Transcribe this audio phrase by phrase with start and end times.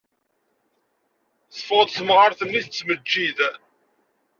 [1.53, 3.37] Teffeɣ-d temɣart-nni tettmeǧǧid.